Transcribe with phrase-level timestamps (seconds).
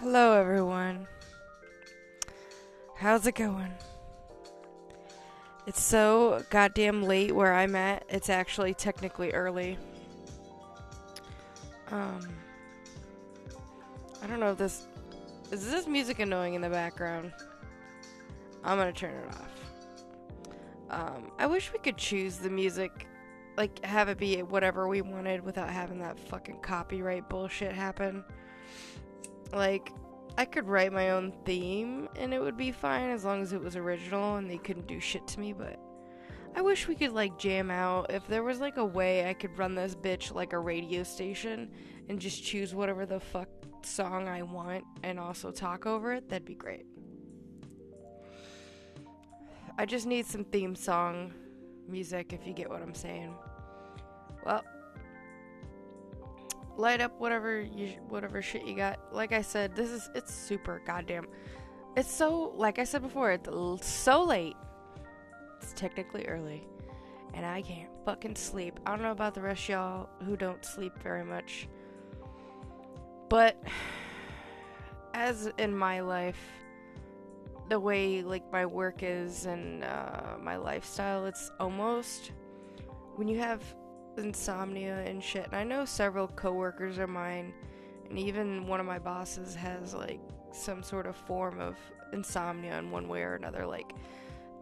[0.00, 1.06] Hello, everyone.
[2.96, 3.74] How's it going?
[5.66, 8.06] It's so goddamn late where I'm at.
[8.08, 9.76] It's actually technically early.
[11.90, 12.26] Um,
[14.22, 14.86] I don't know if this
[15.50, 17.34] is this music annoying in the background.
[18.64, 19.50] I'm gonna turn it off.
[20.88, 23.06] Um, I wish we could choose the music,
[23.58, 28.24] like have it be whatever we wanted without having that fucking copyright bullshit happen.
[29.52, 29.92] Like,
[30.38, 33.60] I could write my own theme and it would be fine as long as it
[33.60, 35.78] was original and they couldn't do shit to me, but
[36.54, 38.10] I wish we could like jam out.
[38.10, 41.70] If there was like a way I could run this bitch like a radio station
[42.08, 43.48] and just choose whatever the fuck
[43.82, 46.86] song I want and also talk over it, that'd be great.
[49.78, 51.32] I just need some theme song
[51.88, 53.34] music if you get what I'm saying.
[54.44, 54.62] Well,
[56.80, 58.98] light up whatever you whatever shit you got.
[59.12, 61.26] Like I said, this is it's super goddamn.
[61.96, 64.56] It's so like I said before, it's so late.
[65.60, 66.66] It's technically early,
[67.34, 68.80] and I can't fucking sleep.
[68.86, 71.68] I don't know about the rest y'all who don't sleep very much,
[73.28, 73.62] but
[75.14, 76.40] as in my life,
[77.68, 82.32] the way like my work is and uh, my lifestyle, it's almost
[83.16, 83.62] when you have
[84.16, 85.46] insomnia and shit.
[85.46, 87.52] And I know several coworkers of mine,
[88.08, 90.20] and even one of my bosses has like
[90.52, 91.76] some sort of form of
[92.12, 93.66] insomnia in one way or another.
[93.66, 93.92] Like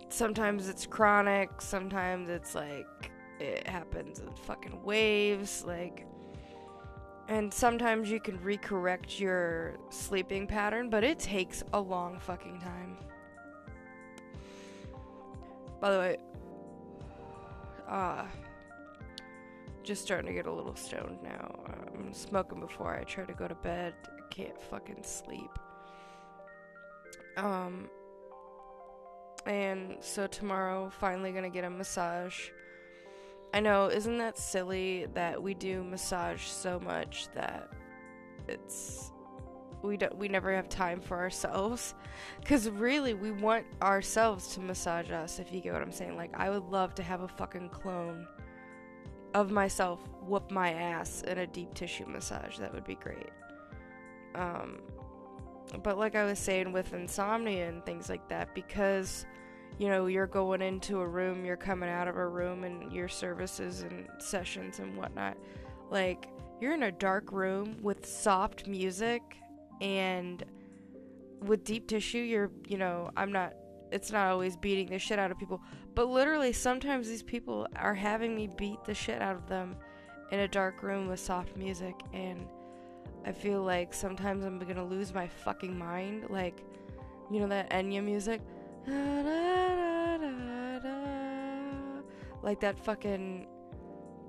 [0.08, 6.06] sometimes it's chronic, sometimes it's like it happens in fucking waves, like.
[7.28, 12.96] And sometimes you can recorrect your sleeping pattern, but it takes a long fucking time.
[15.78, 16.16] By the way,
[17.86, 18.26] ah, uh,
[19.88, 21.50] just starting to get a little stoned now.
[21.66, 23.94] I'm smoking before I try to go to bed.
[24.04, 25.50] I can't fucking sleep.
[27.38, 27.88] Um,
[29.46, 32.50] and so tomorrow, finally gonna get a massage.
[33.54, 37.70] I know, isn't that silly that we do massage so much that
[38.46, 39.10] it's
[39.80, 41.94] we don't we never have time for ourselves
[42.44, 46.32] cuz really we want ourselves to massage us if you get what I'm saying like
[46.34, 48.26] I would love to have a fucking clone
[49.38, 52.58] of myself whoop my ass in a deep tissue massage.
[52.58, 53.30] That would be great.
[54.34, 54.80] Um,
[55.84, 59.26] but like I was saying with insomnia and things like that, because
[59.78, 63.06] you know you're going into a room, you're coming out of a room, and your
[63.06, 65.36] services and sessions and whatnot,
[65.88, 66.28] like
[66.60, 69.22] you're in a dark room with soft music
[69.80, 70.42] and
[71.42, 72.18] with deep tissue.
[72.18, 73.54] You're, you know, I'm not
[73.92, 75.62] it's not always beating the shit out of people,
[75.98, 79.74] but literally sometimes these people are having me beat the shit out of them
[80.30, 82.46] in a dark room with soft music and
[83.26, 86.26] I feel like sometimes I'm gonna lose my fucking mind.
[86.30, 86.62] Like,
[87.32, 88.40] you know that Enya music?
[92.44, 93.48] Like that fucking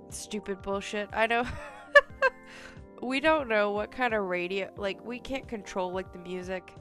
[0.09, 1.07] stupid bullshit.
[1.13, 1.45] I know.
[3.03, 4.71] we don't know what kind of radio.
[4.75, 6.73] Like, we can't control, like, the music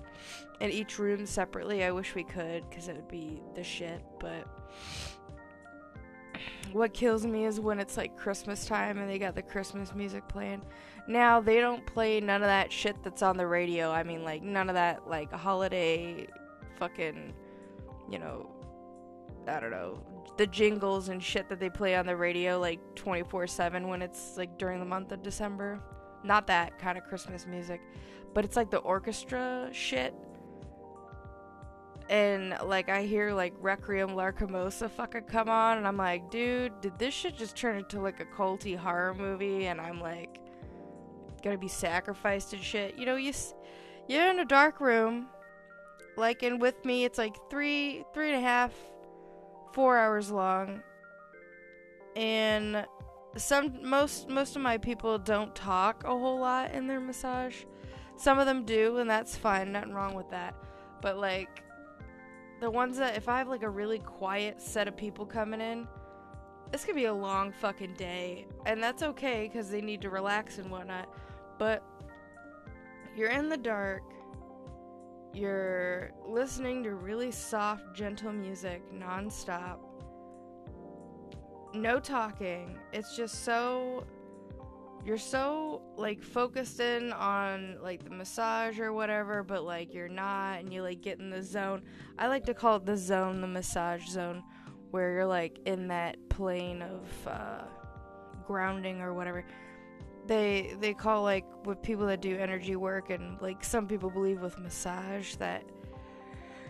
[0.61, 1.85] in each room separately.
[1.85, 4.47] I wish we could because it would be the shit, but
[6.73, 10.27] what kills me is when it's like Christmas time and they got the Christmas music
[10.29, 10.63] playing.
[11.07, 13.91] Now they don't play none of that shit that's on the radio.
[13.91, 16.27] I mean like none of that like holiday
[16.79, 17.33] fucking
[18.11, 18.51] you know
[19.47, 19.99] I don't know
[20.37, 24.59] the jingles and shit that they play on the radio like 24/7 when it's like
[24.59, 25.81] during the month of December.
[26.25, 27.81] Not that kind of Christmas music,
[28.39, 30.15] but it's like the orchestra shit
[32.09, 36.97] and like I hear like Requiem Lacrimosa fucking come on, and I'm like, dude, did
[37.01, 39.67] this shit just turn into like a culty horror movie?
[39.67, 40.39] And I'm like,
[41.43, 42.97] gonna be sacrificed and shit.
[42.97, 43.33] You know, you
[44.07, 45.27] you're in a dark room,
[46.17, 48.73] like, and with me, it's like three, three and a half,
[49.73, 50.81] four hours long,
[52.15, 52.87] and
[53.37, 57.65] some most most of my people don't talk a whole lot in their massage.
[58.19, 59.73] Some of them do, and that's fine.
[59.73, 60.55] Nothing wrong with that.
[61.01, 61.63] But like
[62.61, 65.87] the ones that if I have like a really quiet set of people coming in,
[66.73, 70.59] this could be a long fucking day, and that's okay because they need to relax
[70.59, 71.09] and whatnot.
[71.59, 71.85] But
[73.17, 74.03] you're in the dark,
[75.33, 79.79] you're listening to really soft, gentle music nonstop,
[81.73, 82.79] no talking.
[82.93, 84.05] It's just so
[85.09, 90.61] you're so like focused in on like the massage or whatever, but like you're not,
[90.61, 91.83] and you like get in the zone.
[92.19, 94.43] I like to call it the zone, the massage zone,
[94.91, 97.63] where you're like in that plane of uh,
[98.47, 99.47] grounding or whatever.
[100.27, 104.43] they they call like with people that do energy work and like some people believe
[104.43, 105.65] with massage that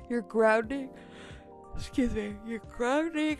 [0.08, 0.88] you're grounding
[1.76, 3.37] excuse me you're grounding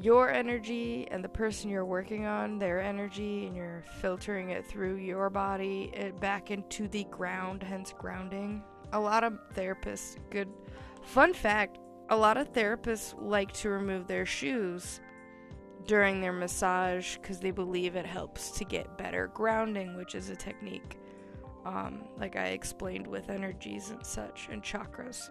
[0.00, 4.96] your energy and the person you're working on their energy and you're filtering it through
[4.96, 8.62] your body it back into the ground hence grounding
[8.94, 10.48] a lot of therapists good
[11.02, 11.78] fun fact
[12.08, 15.00] a lot of therapists like to remove their shoes
[15.86, 20.36] during their massage because they believe it helps to get better grounding, which is a
[20.36, 20.98] technique,
[21.64, 25.28] um, like I explained with energies and such and chakras.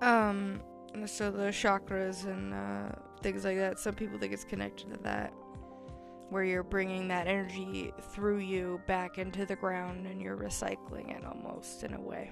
[0.00, 0.60] Um,
[1.04, 3.78] so the chakras and uh, things like that.
[3.78, 5.32] Some people think it's connected to that,
[6.30, 11.24] where you're bringing that energy through you back into the ground and you're recycling it
[11.24, 12.30] almost in a way.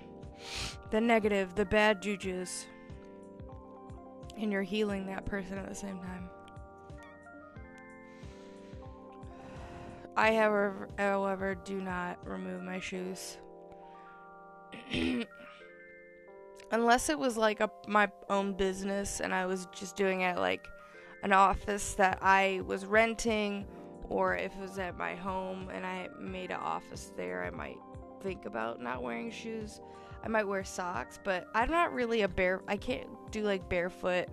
[0.91, 2.65] The negative, the bad jujus,
[4.37, 6.29] and you're healing that person at the same time.
[10.17, 13.37] I, however, however, do not remove my shoes.
[16.75, 20.67] Unless it was like a my own business and I was just doing it like
[21.23, 23.65] an office that I was renting
[24.09, 27.79] or if it was at my home and I made an office there, I might
[28.23, 29.81] think about not wearing shoes.
[30.25, 34.27] I might wear socks, but I'm not really a bare I can't do like barefoot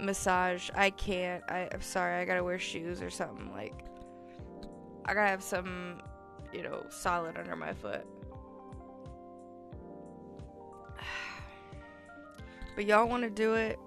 [0.00, 0.70] massage.
[0.74, 1.42] I can't.
[1.50, 2.16] I, I'm sorry.
[2.16, 3.84] I got to wear shoes or something like
[5.04, 6.00] I gotta have some,
[6.50, 8.06] you know, solid under my foot.
[12.74, 13.78] But y'all want to do it,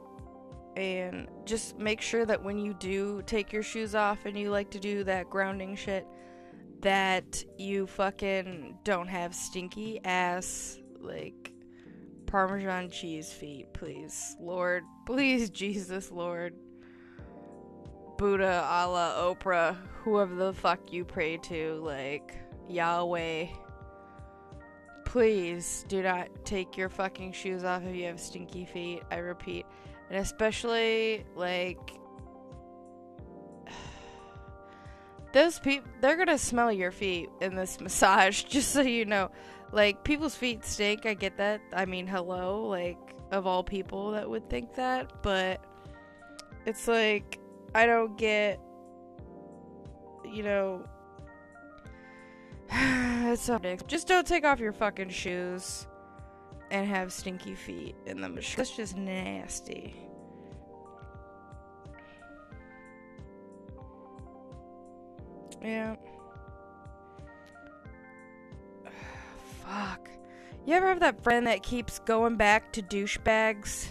[0.75, 4.69] and just make sure that when you do take your shoes off and you like
[4.71, 6.05] to do that grounding shit,
[6.81, 11.51] that you fucking don't have stinky ass, like,
[12.27, 14.35] Parmesan cheese feet, please.
[14.39, 16.53] Lord, please, Jesus, Lord.
[18.17, 22.37] Buddha, Allah, Oprah, whoever the fuck you pray to, like
[22.69, 23.47] Yahweh.
[25.15, 29.01] Please do not take your fucking shoes off if you have stinky feet.
[29.09, 29.65] I repeat.
[30.09, 31.79] And especially, like,
[35.31, 39.31] those people, they're gonna smell your feet in this massage, just so you know.
[39.71, 41.61] Like, people's feet stink, I get that.
[41.71, 42.97] I mean, hello, like,
[43.31, 45.63] of all people that would think that, but
[46.65, 47.39] it's like,
[47.73, 48.59] I don't get,
[50.25, 50.85] you know,
[52.69, 55.87] it's so Just don't take off your fucking shoes
[56.71, 58.55] and have stinky feet in the machine.
[58.57, 59.95] That's just nasty.
[65.61, 65.95] Yeah.
[69.63, 70.09] Fuck.
[70.65, 73.87] You ever have that friend that keeps going back to douchebags?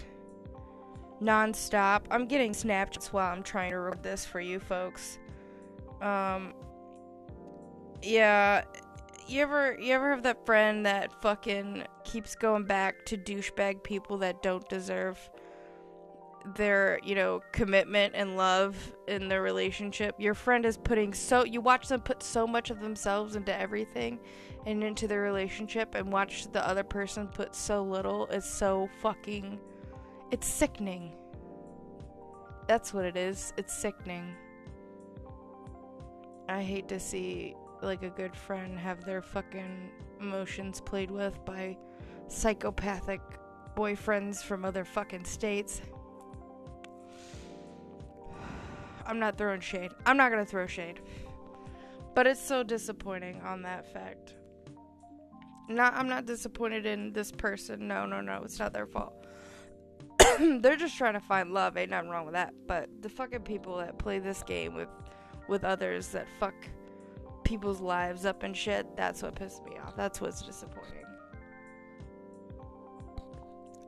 [1.21, 2.01] nonstop.
[2.11, 5.19] I'm getting Snapchats while I'm trying to record this for you folks.
[6.01, 6.53] Um,
[8.05, 8.63] yeah,
[9.27, 14.17] you ever you ever have that friend that fucking keeps going back to douchebag people
[14.19, 15.17] that don't deserve
[16.55, 21.59] their you know commitment and love in their relationship your friend is putting so you
[21.59, 24.19] watch them put so much of themselves into everything
[24.67, 29.59] and into their relationship and watch the other person put so little it's so fucking
[30.31, 31.13] it's sickening.
[32.67, 33.53] That's what it is.
[33.57, 34.35] It's sickening.
[36.49, 37.55] I hate to see
[37.85, 39.89] like a good friend have their fucking
[40.19, 41.77] emotions played with by
[42.27, 43.21] psychopathic
[43.75, 45.81] boyfriends from other fucking states.
[49.05, 49.91] I'm not throwing shade.
[50.05, 50.99] I'm not gonna throw shade.
[52.15, 54.35] But it's so disappointing on that fact.
[55.67, 57.87] Not I'm not disappointed in this person.
[57.87, 58.41] No, no, no.
[58.43, 59.25] It's not their fault.
[60.39, 61.77] they're just trying to find love.
[61.77, 62.53] Ain't nothing wrong with that.
[62.67, 64.89] But the fucking people that play this game with
[65.47, 66.55] with others that fuck
[67.45, 69.95] people's lives up and shit, that's what pisses me off.
[69.95, 71.05] That's what's disappointing.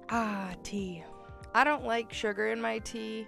[0.10, 1.04] Ah, tea.
[1.54, 3.28] I don't like sugar in my tea.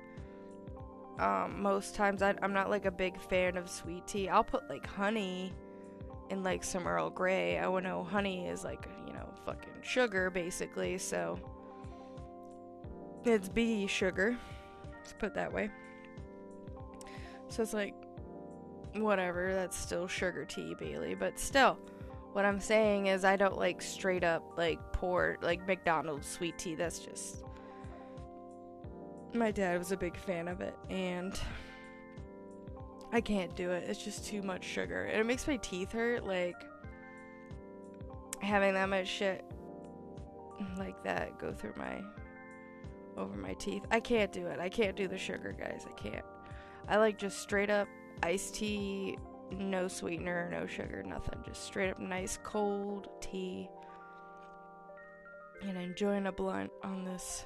[1.20, 4.30] Um, most times I, I'm not like a big fan of sweet tea.
[4.30, 5.52] I'll put like honey
[6.30, 7.60] in like some Earl Grey.
[7.60, 11.38] I know honey is like, you know, fucking sugar basically, so
[13.26, 14.38] it's bee sugar.
[14.94, 15.70] Let's put that way.
[17.50, 17.96] So it's like,
[18.96, 21.16] whatever, that's still sugar tea, Bailey.
[21.16, 21.78] But still,
[22.34, 26.76] what I'm saying is I don't like straight up, like, pour, like, McDonald's sweet tea.
[26.76, 27.44] That's just.
[29.34, 31.40] My dad was a big fan of it, and
[33.12, 33.88] I can't do it.
[33.88, 35.06] It's just too much sugar.
[35.06, 36.56] And it makes my teeth hurt, like,
[38.42, 39.44] having that much shit
[40.78, 42.02] like that go through my
[43.18, 43.84] over my teeth.
[43.92, 44.60] I can't do it.
[44.60, 45.86] I can't do the sugar, guys.
[45.88, 46.26] I can't.
[46.88, 47.88] I like just straight up
[48.24, 49.18] iced tea
[49.52, 51.40] no sweetener, no sugar, nothing.
[51.46, 53.70] Just straight up nice cold tea.
[55.62, 57.46] And enjoying a blunt on this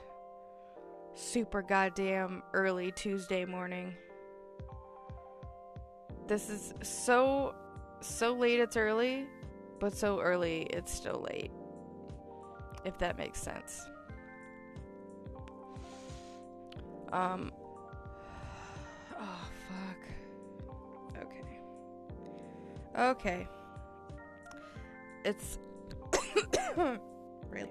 [1.15, 3.95] super goddamn early Tuesday morning.
[6.27, 7.55] This is so
[8.01, 9.27] so late it's early,
[9.79, 11.51] but so early it's still late.
[12.85, 13.87] If that makes sense.
[17.11, 17.51] Um
[19.19, 20.22] Oh fuck.
[21.17, 21.43] Okay.
[22.97, 23.47] Okay.
[25.25, 25.57] It's
[27.49, 27.69] really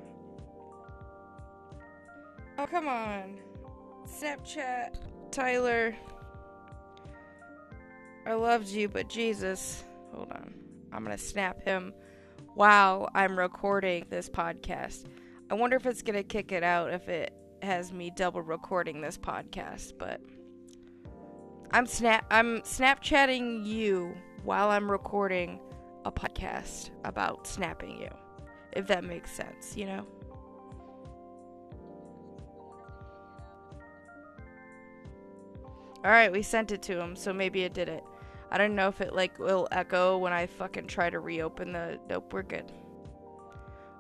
[2.59, 3.41] Oh, come on.
[4.07, 4.97] Snapchat.
[5.31, 5.97] Tyler.
[8.27, 9.85] I loved you, but Jesus.
[10.13, 10.55] Hold on.
[10.93, 11.95] I'm going to snap him
[12.55, 15.07] while I'm recording this podcast.
[15.51, 19.01] I wonder if it's going to kick it out if it has me double recording
[19.01, 20.21] this podcast, but
[21.75, 24.15] I'm snap I'm Snapchatting you
[24.45, 25.59] while I'm recording
[26.05, 28.11] a podcast about snapping you.
[28.73, 30.07] If that makes sense, you know?
[36.05, 38.05] Alright, we sent it to him, so maybe it did it.
[38.51, 41.99] I don't know if it like will echo when I fucking try to reopen the
[42.11, 42.71] nope, we're good.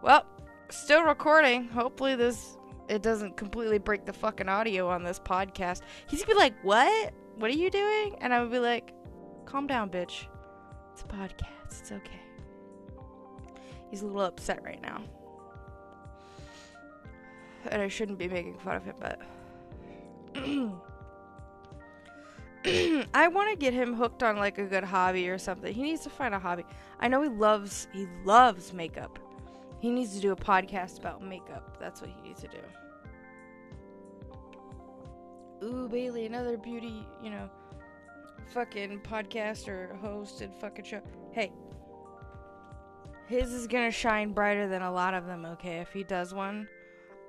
[0.02, 0.26] Well,
[0.68, 1.68] still recording.
[1.68, 5.80] Hopefully this it doesn't completely break the fucking audio on this podcast.
[6.06, 7.14] He's gonna be like, What?
[7.36, 8.16] What are you doing?
[8.20, 8.94] And I would be like,
[9.44, 10.26] Calm down, bitch.
[10.92, 12.20] It's a podcast, it's okay.
[13.90, 15.02] He's a little upset right now.
[17.70, 19.20] And I shouldn't be making fun of him, but
[23.14, 25.74] I want to get him hooked on like a good hobby or something.
[25.74, 26.64] He needs to find a hobby.
[26.98, 29.18] I know he loves he loves makeup.
[29.80, 31.76] He needs to do a podcast about makeup.
[31.78, 32.58] That's what he needs to do.
[35.62, 37.48] Ooh, Bailey, another beauty, you know,
[38.52, 41.00] fucking podcast or host and fucking show.
[41.30, 41.52] Hey,
[43.26, 45.78] his is gonna shine brighter than a lot of them, okay?
[45.78, 46.68] If he does one,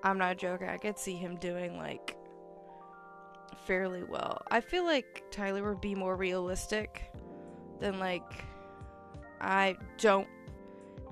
[0.03, 0.67] I'm not joking.
[0.67, 2.17] I could see him doing like
[3.65, 4.41] fairly well.
[4.49, 7.11] I feel like Tyler would be more realistic
[7.79, 8.45] than like
[9.39, 10.27] I don't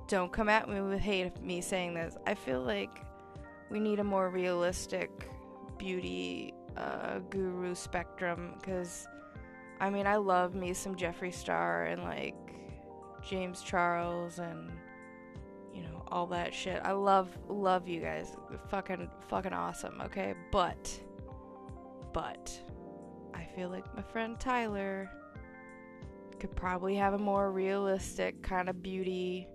[0.07, 2.17] don't come at me with hate me saying this.
[2.25, 3.05] I feel like
[3.69, 5.29] we need a more realistic
[5.77, 9.07] beauty uh, guru spectrum because
[9.79, 12.35] I mean I love me some Jeffree Star and like
[13.27, 14.71] James Charles and
[15.73, 16.81] you know all that shit.
[16.83, 18.35] I love love you guys.
[18.69, 20.33] Fucking fucking awesome, okay?
[20.51, 20.99] But
[22.13, 22.51] but
[23.33, 25.09] I feel like my friend Tyler
[26.39, 29.47] could probably have a more realistic kind of beauty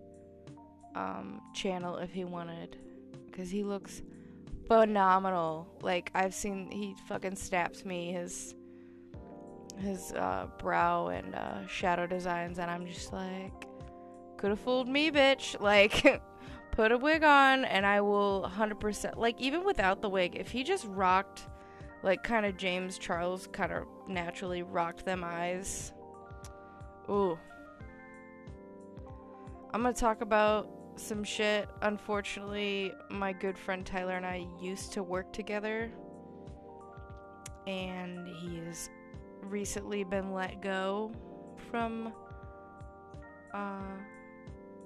[0.95, 2.79] um, channel if he wanted.
[3.27, 4.03] Because he looks
[4.67, 5.69] phenomenal.
[5.83, 8.55] Like, I've seen, he fucking snaps me his
[9.79, 13.67] his uh, brow and uh, shadow designs, and I'm just like,
[14.39, 15.61] could have fooled me, bitch.
[15.61, 16.23] Like,
[16.71, 19.17] put a wig on, and I will 100%.
[19.17, 21.43] Like, even without the wig, if he just rocked
[22.07, 25.93] like kind of James Charles kind of naturally rocked them eyes.
[27.11, 27.39] Ooh.
[29.73, 31.69] I'm gonna talk about some shit.
[31.83, 35.91] Unfortunately, my good friend Tyler and I used to work together,
[37.67, 38.91] and he has
[39.43, 41.13] recently been let go
[41.71, 42.13] from
[43.55, 43.97] uh,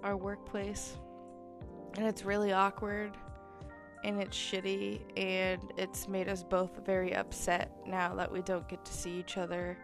[0.02, 0.98] our workplace,
[1.96, 3.16] and it's really awkward
[4.02, 8.84] and it's shitty and it's made us both very upset now that we don't get
[8.84, 9.76] to see each other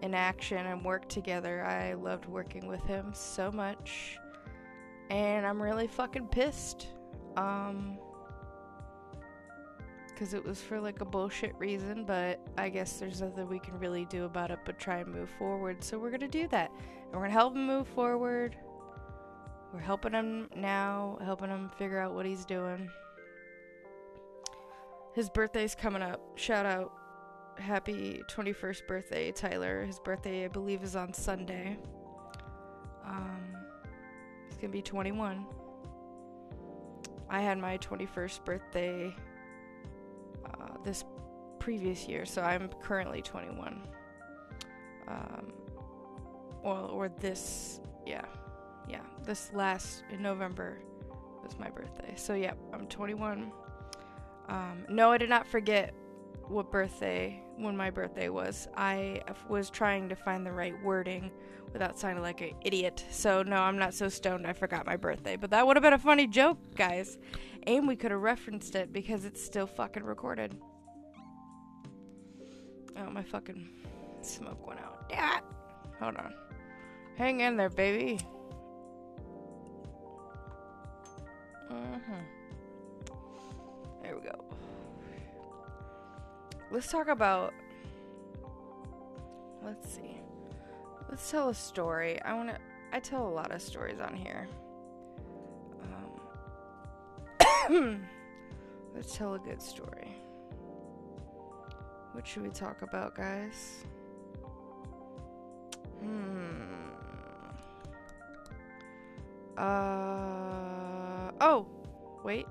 [0.00, 1.64] in action and work together.
[1.64, 4.18] I loved working with him so much
[5.12, 6.88] and I'm really fucking pissed.
[7.36, 7.98] Um
[10.16, 13.78] cuz it was for like a bullshit reason, but I guess there's nothing we can
[13.78, 15.82] really do about it but try and move forward.
[15.84, 16.70] So we're to do that.
[17.10, 18.56] And we're to help him move forward.
[19.72, 22.90] We're helping him now, helping him figure out what he's doing.
[25.14, 26.20] His birthday's coming up.
[26.36, 26.92] Shout out.
[27.58, 29.84] Happy 21st birthday, Tyler.
[29.84, 31.78] His birthday, I believe, is on Sunday.
[33.04, 33.61] Um,
[34.62, 35.44] gonna be 21.
[37.28, 39.14] I had my 21st birthday
[40.46, 41.04] uh, this
[41.58, 43.82] previous year, so I'm currently 21.
[45.08, 45.52] Um,
[46.62, 48.24] well, or this, yeah,
[48.88, 50.78] yeah, this last in November
[51.42, 52.14] was my birthday.
[52.14, 53.50] So, yeah, I'm 21.
[54.48, 55.92] Um, no, I did not forget
[56.52, 58.68] what birthday, when my birthday was.
[58.76, 61.30] I was trying to find the right wording
[61.72, 63.04] without sounding like an idiot.
[63.10, 65.36] So, no, I'm not so stoned I forgot my birthday.
[65.36, 67.18] But that would have been a funny joke, guys.
[67.64, 70.56] And we could have referenced it because it's still fucking recorded.
[72.96, 73.68] Oh, my fucking
[74.20, 75.06] smoke went out.
[75.10, 75.42] It.
[76.00, 76.34] Hold on.
[77.16, 78.18] Hang in there, baby.
[81.70, 82.12] Mm-hmm.
[84.02, 84.41] There we go.
[86.72, 87.52] Let's talk about.
[89.62, 90.16] Let's see.
[91.10, 92.20] Let's tell a story.
[92.22, 92.56] I want to.
[92.94, 94.48] I tell a lot of stories on here.
[97.68, 98.06] Um,
[98.94, 100.16] let's tell a good story.
[102.12, 103.84] What should we talk about, guys?
[106.00, 106.62] Hmm.
[109.58, 111.66] Uh oh,
[112.24, 112.46] wait.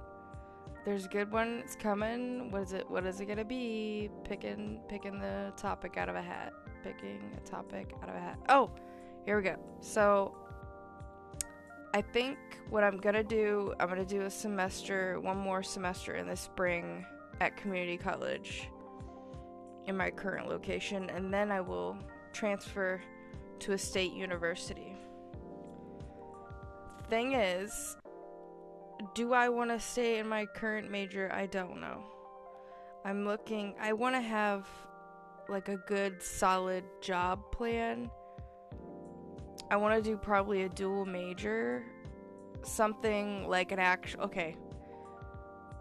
[0.84, 1.64] There's a good one.
[1.80, 2.52] Coming.
[2.52, 2.90] What is it?
[2.90, 4.10] What is it gonna be?
[4.24, 6.54] Picking, picking the topic out of a hat.
[6.84, 8.40] Picking a topic out of a hat.
[8.50, 8.72] Oh,
[9.26, 9.58] here we go.
[9.80, 10.36] So,
[11.94, 12.38] I think
[12.70, 17.06] what I'm gonna do, I'm gonna do a semester, one more semester in the spring
[17.42, 18.70] at community college
[19.86, 21.98] in my current location, and then I will
[22.34, 23.02] transfer
[23.60, 24.96] to a state university.
[27.10, 27.98] Thing is,
[29.14, 31.32] do I want to stay in my current major?
[31.32, 32.04] I don't know.
[33.04, 34.68] I'm looking, I want to have
[35.50, 38.10] like a good solid job plan.
[39.70, 41.84] I want to do probably a dual major,
[42.64, 44.56] something like an actual okay.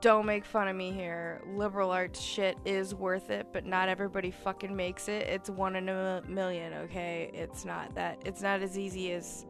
[0.01, 1.43] Don't make fun of me here.
[1.47, 5.27] Liberal arts shit is worth it, but not everybody fucking makes it.
[5.27, 7.31] It's one in a million, okay?
[7.35, 8.23] It's not that.
[8.25, 9.45] It's not as easy as.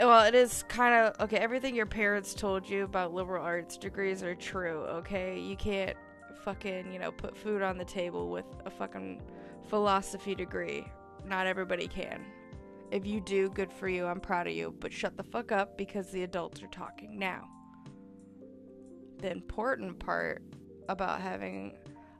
[0.00, 1.20] Well, it is kind of.
[1.20, 5.38] Okay, everything your parents told you about liberal arts degrees are true, okay?
[5.38, 5.96] You can't
[6.44, 9.22] fucking, you know, put food on the table with a fucking
[9.68, 10.84] philosophy degree.
[11.24, 12.24] Not everybody can.
[12.90, 14.06] If you do, good for you.
[14.06, 14.74] I'm proud of you.
[14.80, 17.48] But shut the fuck up because the adults are talking now
[19.22, 20.42] the important part
[20.88, 21.76] about having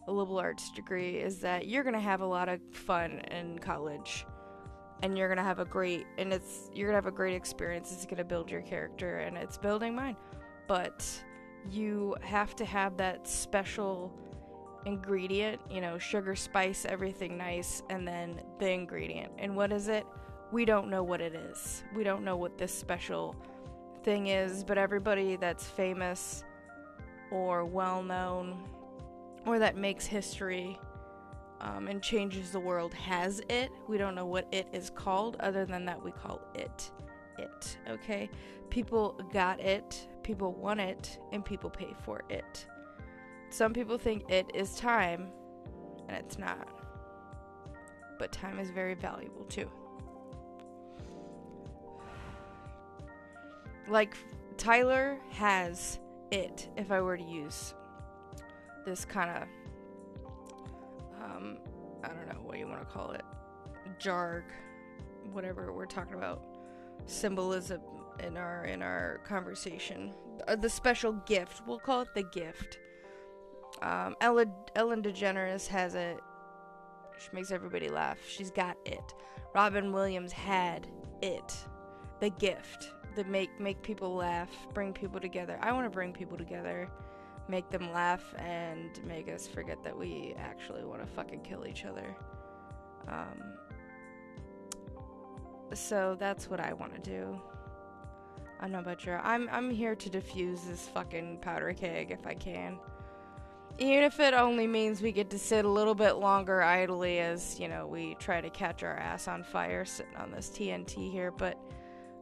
[0.09, 3.59] a liberal arts degree is that you're going to have a lot of fun in
[3.59, 4.25] college
[5.03, 7.93] and you're to have a great and it's you're to have a great experience.
[7.93, 10.17] It's to build your character and it's building mine.
[10.69, 11.05] But
[11.71, 14.13] you have to have that special
[14.85, 19.33] ingredient you know sugar spice everything nice and then the ingredient.
[19.39, 20.07] And what is it?
[20.53, 21.83] We don't know what it is.
[21.95, 23.37] We don't know what this special
[24.05, 26.45] thing is but everybody that's famous
[27.31, 28.69] or well known
[29.47, 30.79] or that makes history
[31.63, 33.71] um, and changes the world has it.
[33.89, 36.91] We don't know what it is called, other than that, we call it
[37.39, 37.79] it.
[37.89, 38.31] Okay?
[38.71, 42.67] People got it, people want it, and people pay for it.
[43.51, 45.29] Some people think it is time,
[46.09, 46.69] and it's not.
[48.19, 49.71] But time is very valuable too.
[53.89, 54.17] Like,
[54.57, 55.99] Tyler has
[56.31, 57.75] it if I were to use
[58.87, 59.49] this kind of
[62.03, 63.23] I don't know what you want to call it.
[64.01, 64.45] Jarg
[65.33, 66.43] whatever we're talking about.
[67.07, 67.81] Symbolism
[68.21, 70.13] in our in our conversation.
[70.49, 72.79] Uh, the special gift we'll call it the gift.
[73.81, 76.19] Um Ellen DeGeneres has it.
[77.19, 78.19] She makes everybody laugh.
[78.27, 79.15] She's got it.
[79.55, 80.87] Robin Williams had
[81.21, 81.55] it.
[82.21, 85.59] The gift that make make people laugh, bring people together.
[85.61, 86.91] I want to bring people together,
[87.49, 91.85] make them laugh, and make us forget that we actually want to fucking kill each
[91.85, 92.17] other.
[93.09, 93.43] Um,
[95.75, 97.41] so that's what I want to do.
[98.59, 99.13] I don't know about you.
[99.13, 102.79] I'm I'm here to defuse this fucking powder keg if I can.
[103.79, 107.59] Even if it only means we get to sit a little bit longer idly as,
[107.59, 111.31] you know, we try to catch our ass on fire sitting on this TNT here,
[111.31, 111.59] but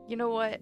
[0.06, 0.60] you know what?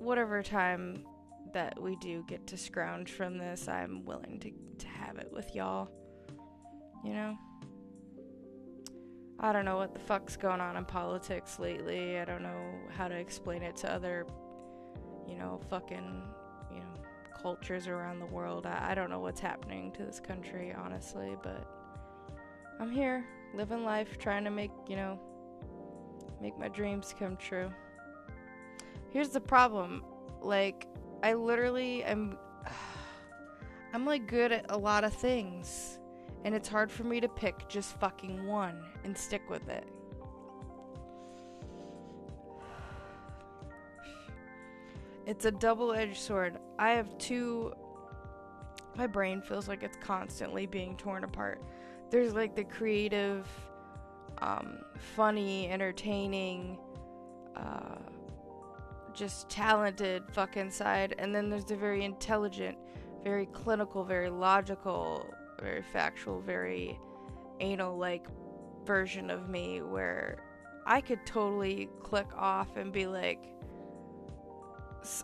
[0.00, 1.04] whatever time
[1.52, 4.52] that we do get to scrounge from this, I'm willing to,
[4.84, 5.90] to have it with y'all.
[7.04, 7.36] You know?
[9.38, 12.18] I don't know what the fuck's going on in politics lately.
[12.18, 14.26] I don't know how to explain it to other,
[15.26, 16.22] you know, fucking,
[16.70, 16.94] you know,
[17.40, 18.66] cultures around the world.
[18.66, 21.66] I, I don't know what's happening to this country, honestly, but
[22.78, 25.18] I'm here, living life, trying to make, you know,
[26.42, 27.72] make my dreams come true.
[29.10, 30.04] Here's the problem.
[30.42, 30.86] Like,
[31.22, 32.38] I literally am.
[33.92, 35.98] I'm like good at a lot of things.
[36.44, 39.86] And it's hard for me to pick just fucking one and stick with it.
[45.26, 46.58] It's a double edged sword.
[46.78, 47.72] I have two.
[48.96, 51.62] My brain feels like it's constantly being torn apart.
[52.10, 53.46] There's like the creative,
[54.38, 54.78] um,
[55.14, 56.78] funny, entertaining,
[57.54, 57.98] uh,
[59.14, 62.76] just talented fucking side, and then there's the very intelligent,
[63.22, 65.26] very clinical, very logical,
[65.60, 66.98] very factual, very
[67.60, 68.26] anal like
[68.84, 70.42] version of me where
[70.86, 73.44] I could totally click off and be like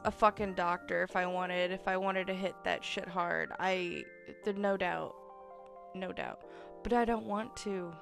[0.05, 3.53] a fucking doctor if I wanted, if I wanted to hit that shit hard.
[3.59, 4.05] I,
[4.45, 5.15] there's no doubt.
[5.95, 6.41] No doubt.
[6.83, 7.93] But I don't want to.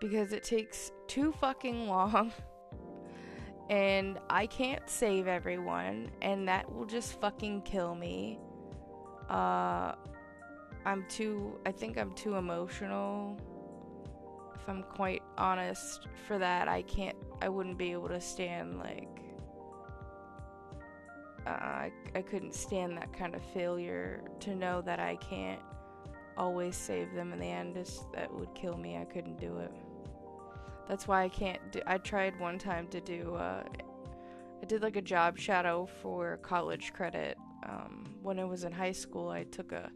[0.00, 2.32] Because it takes too fucking long.
[3.72, 6.10] And I can't save everyone.
[6.20, 8.38] And that will just fucking kill me.
[9.30, 9.94] Uh,
[10.84, 13.38] I'm too, I think I'm too emotional.
[14.54, 19.08] If I'm quite honest for that, I can't, I wouldn't be able to stand like
[21.46, 25.62] uh, I, I couldn't stand that kind of failure to know that I can't
[26.36, 29.70] always save them in the end is that would kill me i couldn't do it
[30.88, 33.62] that's why i can't do i tried one time to do uh,
[34.62, 37.36] i did like a job shadow for college credit.
[37.64, 39.90] Um, when i was in high school i took a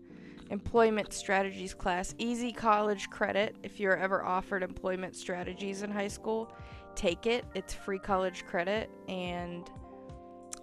[0.51, 2.14] employment strategies class.
[2.18, 3.57] Easy college credit.
[3.64, 6.53] If you're ever offered employment strategies in high school
[6.94, 7.44] take it.
[7.55, 9.70] It's free college credit and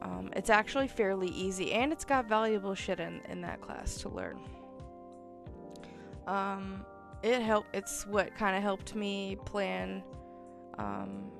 [0.01, 4.09] um, it's actually fairly easy, and it's got valuable shit in, in that class to
[4.09, 4.37] learn.
[6.27, 6.85] Um,
[7.23, 7.73] it helped.
[7.73, 10.03] It's what kind of helped me plan,
[10.77, 11.31] um,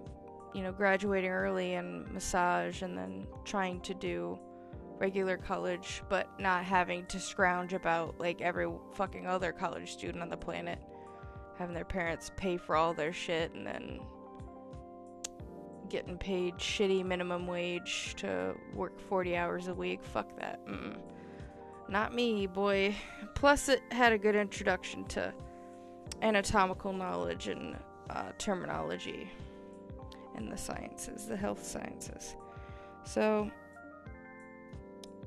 [0.54, 4.40] you know, graduating early and massage, and then trying to do
[4.98, 10.30] regular college, but not having to scrounge about like every fucking other college student on
[10.30, 10.80] the planet,
[11.58, 14.00] having their parents pay for all their shit, and then
[15.90, 20.04] getting paid shitty minimum wage to work 40 hours a week.
[20.04, 20.66] Fuck that.
[20.66, 20.98] Mm.
[21.90, 22.96] Not me, boy.
[23.36, 25.34] Plus, it had a good introduction to
[26.22, 27.78] anatomical knowledge and
[28.10, 29.30] uh, terminology
[30.38, 32.36] in the sciences, the health sciences.
[33.04, 33.50] So,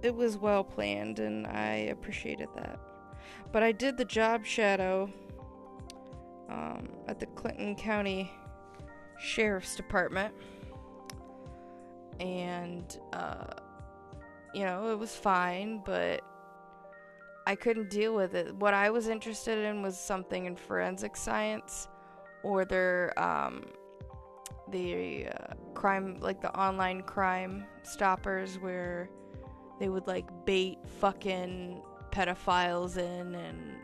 [0.03, 2.79] it was well planned, and I appreciated that.
[3.53, 5.11] But I did the job shadow
[6.49, 8.31] um, at the Clinton County
[9.19, 10.35] Sheriff's Department
[12.21, 13.47] and uh,
[14.55, 16.23] you know it was fine, but
[17.47, 18.55] I couldn't deal with it.
[18.55, 21.89] What I was interested in was something in forensic science,
[22.43, 23.67] or their um,
[24.71, 29.09] the uh, crime, like the online crime stoppers, where
[29.79, 33.77] they would like bait fucking pedophiles in and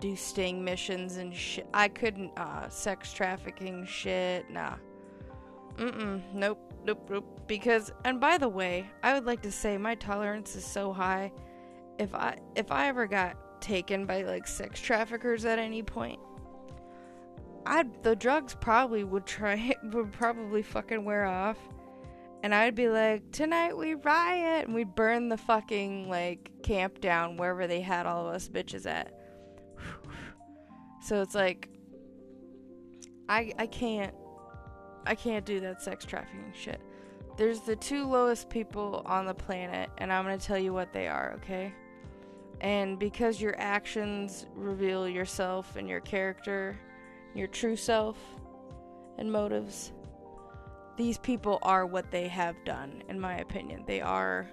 [0.00, 1.66] do sting missions and shit.
[1.72, 4.74] I couldn't, uh, sex trafficking shit, nah.
[5.76, 7.40] Mm-mm, nope nope, nope.
[7.46, 11.32] Because, and by the way, I would like to say my tolerance is so high.
[11.98, 16.20] If I if I ever got taken by like sex traffickers at any point,
[17.64, 21.58] I'd the drugs probably would try would probably fucking wear off,
[22.42, 27.36] and I'd be like, tonight we riot, and we'd burn the fucking like camp down
[27.36, 29.12] wherever they had all of us bitches at.
[31.02, 31.68] So it's like,
[33.28, 34.12] I I can't
[35.06, 36.80] I can't do that sex trafficking shit.
[37.36, 41.06] There's the two lowest people on the planet, and I'm gonna tell you what they
[41.06, 41.72] are, okay?
[42.60, 46.78] And because your actions reveal yourself and your character,
[47.34, 48.16] your true self,
[49.18, 49.92] and motives,
[50.96, 53.84] these people are what they have done, in my opinion.
[53.86, 54.48] They are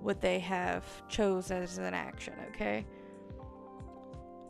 [0.00, 2.84] what they have chose as an action, okay?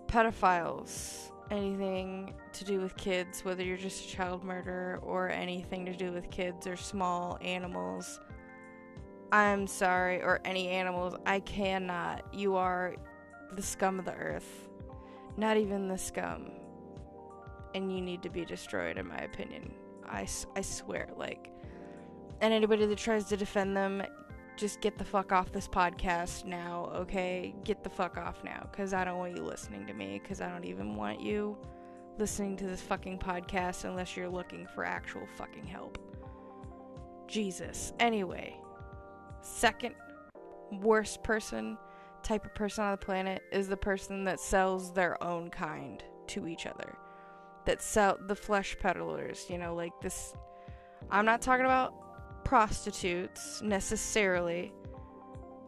[0.07, 5.95] Pedophiles, anything to do with kids, whether you're just a child murderer or anything to
[5.95, 8.19] do with kids or small animals,
[9.33, 12.23] I'm sorry, or any animals, I cannot.
[12.35, 12.95] You are
[13.57, 14.69] the scum of the earth.
[15.39, 16.51] Not even the scum.
[17.75, 19.73] And you need to be destroyed, in my opinion.
[20.07, 21.51] I, I swear, like.
[22.43, 24.03] And anybody that tries to defend them,
[24.59, 27.55] just get the fuck off this podcast now, okay?
[27.65, 30.51] Get the fuck off now, because I don't want you listening to me, because I
[30.51, 31.57] don't even want you
[32.19, 35.99] listening to this fucking podcast unless you're looking for actual fucking help.
[37.29, 37.95] Jesus.
[37.99, 38.59] Anyway,
[39.43, 39.95] second
[40.81, 41.77] worst person,
[42.23, 46.47] type of person on the planet is the person that sells their own kind to
[46.47, 46.97] each other.
[47.67, 50.35] That sell the flesh peddlers, you know, like this.
[51.11, 54.73] I'm not talking about prostitutes necessarily.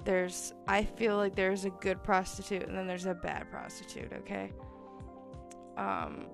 [0.05, 4.53] There's, I feel like there's a good prostitute and then there's a bad prostitute, okay?
[5.77, 6.27] Um,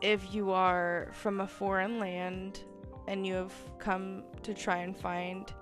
[0.00, 2.60] if you are from a foreign land
[3.08, 5.52] and you have come to try and find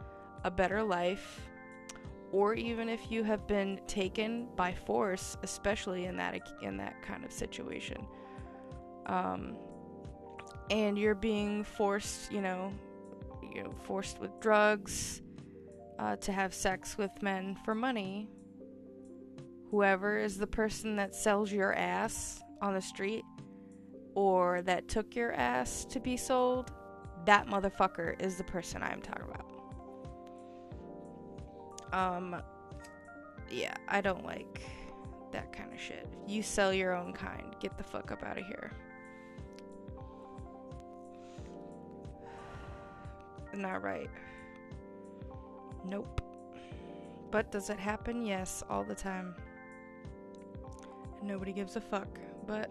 [0.45, 1.41] a better life,
[2.33, 7.25] or even if you have been taken by force, especially in that in that kind
[7.25, 8.07] of situation,
[9.07, 9.57] um,
[10.71, 12.73] and you're being forced, you know,
[13.55, 15.21] you know, forced with drugs,
[15.99, 18.29] uh, to have sex with men for money.
[19.71, 23.25] Whoever is the person that sells your ass on the street,
[24.15, 26.73] or that took your ass to be sold,
[27.25, 29.42] that motherfucker is the person I'm talking about.
[31.93, 32.43] Um,
[33.51, 34.63] yeah, I don't like
[35.33, 36.09] that kind of shit.
[36.27, 37.55] You sell your own kind.
[37.61, 38.73] Get the fuck up out of here.
[43.55, 44.11] Not right.
[45.85, 46.21] Nope.
[47.31, 48.25] But does it happen?
[48.25, 49.35] Yes, all the time.
[51.23, 52.09] Nobody gives a fuck.
[52.47, 52.71] But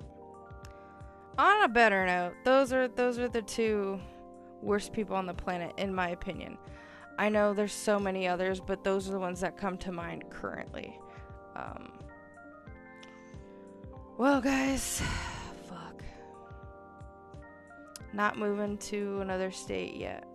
[1.38, 4.00] on a better note, those are those are the two
[4.62, 6.58] worst people on the planet in my opinion.
[7.22, 10.24] I know there's so many others, but those are the ones that come to mind
[10.32, 11.00] currently.
[11.56, 11.92] Um,
[14.18, 15.04] well, guys,
[15.70, 16.04] fuck.
[18.12, 20.28] Not moving to another state yet.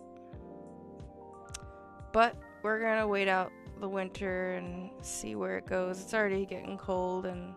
[2.13, 5.99] But we're gonna wait out the winter and see where it goes.
[5.99, 7.53] It's already getting cold, and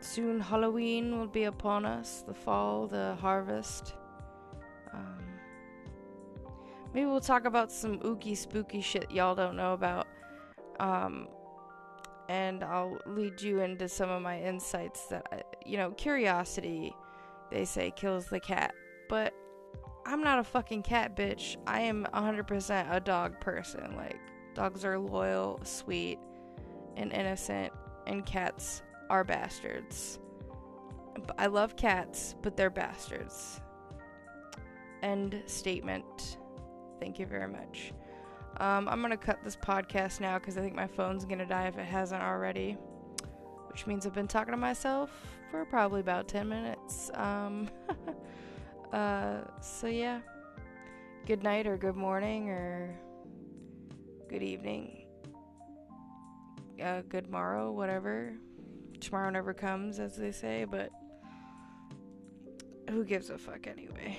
[0.00, 2.24] soon Halloween will be upon us.
[2.26, 3.96] The fall, the harvest.
[6.92, 10.06] Maybe we'll talk about some ooky spooky shit y'all don't know about.
[10.80, 11.28] Um,
[12.28, 16.94] and I'll lead you into some of my insights that, I, you know, curiosity,
[17.50, 18.74] they say, kills the cat.
[19.08, 19.34] But
[20.06, 21.56] I'm not a fucking cat bitch.
[21.66, 23.94] I am 100% a dog person.
[23.96, 24.18] Like,
[24.54, 26.18] dogs are loyal, sweet,
[26.96, 27.72] and innocent,
[28.06, 30.18] and cats are bastards.
[31.38, 33.60] I love cats, but they're bastards.
[35.02, 36.38] End statement.
[37.00, 37.92] Thank you very much.
[38.58, 41.78] Um, I'm gonna cut this podcast now because I think my phone's gonna die if
[41.78, 42.76] it hasn't already.
[43.70, 45.10] Which means I've been talking to myself
[45.50, 47.10] for probably about 10 minutes.
[47.14, 47.70] Um,
[48.92, 50.20] uh, so yeah.
[51.26, 52.94] Good night or good morning or
[54.28, 55.06] good evening.
[56.82, 58.34] Uh, good morrow, whatever.
[59.00, 60.90] Tomorrow never comes, as they say, but
[62.88, 64.18] who gives a fuck anyway?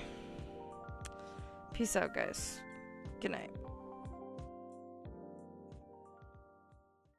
[1.74, 2.62] Peace out, guys.
[3.22, 3.71] Good night.